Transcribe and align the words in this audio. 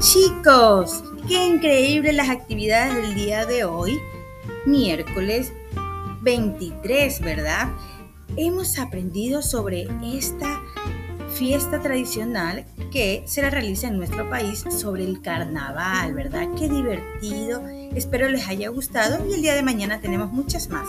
chicos, 0.00 1.04
qué 1.28 1.46
increíble 1.46 2.12
las 2.12 2.28
actividades 2.28 2.94
del 2.94 3.14
día 3.14 3.46
de 3.46 3.64
hoy, 3.64 4.00
miércoles 4.66 5.52
23, 6.22 7.20
¿verdad? 7.20 7.72
Hemos 8.36 8.78
aprendido 8.78 9.42
sobre 9.42 9.88
esta 10.02 10.60
fiesta 11.32 11.80
tradicional 11.80 12.66
que 12.90 13.22
se 13.26 13.42
la 13.42 13.50
realiza 13.50 13.88
en 13.88 13.96
nuestro 13.96 14.28
país 14.28 14.64
sobre 14.70 15.04
el 15.04 15.20
carnaval, 15.20 16.14
¿verdad? 16.14 16.48
Qué 16.58 16.68
divertido. 16.68 17.62
Espero 17.94 18.28
les 18.28 18.48
haya 18.48 18.68
gustado 18.68 19.24
y 19.28 19.34
el 19.34 19.42
día 19.42 19.54
de 19.54 19.62
mañana 19.62 20.00
tenemos 20.00 20.32
muchas 20.32 20.68
más. 20.68 20.88